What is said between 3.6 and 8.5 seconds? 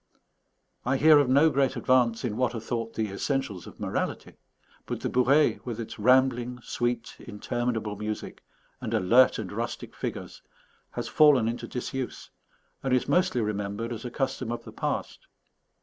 of morality; but the bourrée, with its rambling, sweet, interminable music,